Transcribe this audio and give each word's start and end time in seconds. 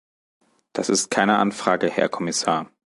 Das 0.73 0.89
ist 0.89 1.11
keine 1.11 1.37
Anfrage, 1.37 1.87
Herr 1.87 2.09
Kommissar. 2.09 2.71